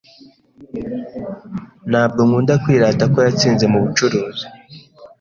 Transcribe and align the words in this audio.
Ntabwo 1.89 2.19
nkunda 2.27 2.53
kwirata 2.63 3.03
ko 3.13 3.17
yatsinze 3.25 3.65
mubucuruzi. 3.71 4.45